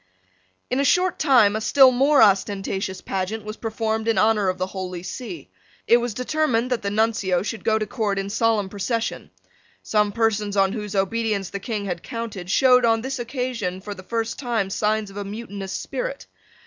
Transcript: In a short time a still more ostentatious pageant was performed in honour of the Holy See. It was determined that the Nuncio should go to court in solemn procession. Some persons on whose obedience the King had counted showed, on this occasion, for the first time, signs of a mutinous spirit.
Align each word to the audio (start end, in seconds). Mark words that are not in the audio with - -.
In 0.71 0.79
a 0.79 0.83
short 0.83 1.19
time 1.19 1.55
a 1.55 1.61
still 1.61 1.91
more 1.91 2.23
ostentatious 2.23 3.01
pageant 3.01 3.45
was 3.45 3.55
performed 3.55 4.07
in 4.07 4.17
honour 4.17 4.49
of 4.49 4.57
the 4.57 4.65
Holy 4.65 5.03
See. 5.03 5.51
It 5.85 5.97
was 5.97 6.15
determined 6.15 6.71
that 6.71 6.81
the 6.81 6.89
Nuncio 6.89 7.43
should 7.43 7.63
go 7.63 7.77
to 7.77 7.85
court 7.85 8.17
in 8.17 8.31
solemn 8.31 8.67
procession. 8.67 9.29
Some 9.83 10.11
persons 10.11 10.57
on 10.57 10.73
whose 10.73 10.95
obedience 10.95 11.51
the 11.51 11.59
King 11.59 11.85
had 11.85 12.01
counted 12.01 12.49
showed, 12.49 12.83
on 12.83 13.01
this 13.01 13.19
occasion, 13.19 13.79
for 13.79 13.93
the 13.93 14.01
first 14.01 14.39
time, 14.39 14.71
signs 14.71 15.11
of 15.11 15.17
a 15.17 15.23
mutinous 15.23 15.71
spirit. 15.71 16.25